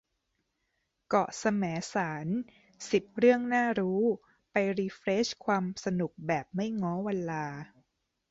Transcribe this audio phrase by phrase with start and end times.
[1.09, 1.63] เกาะแสม
[1.93, 2.27] สาร
[2.91, 4.01] สิบ เรื่องน่ารู้
[4.51, 7.45] ไปรีเฟรชความสนุกแบบไม่ง้อวันลา